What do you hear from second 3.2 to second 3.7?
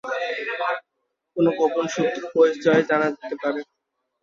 পারে।